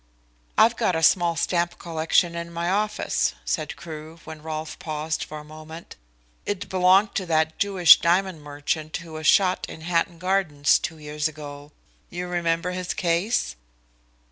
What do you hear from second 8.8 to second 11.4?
who was shot in Hatton Gardens two years